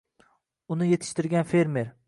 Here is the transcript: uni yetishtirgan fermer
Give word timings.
uni 0.75 0.89
yetishtirgan 0.93 1.47
fermer 1.53 1.97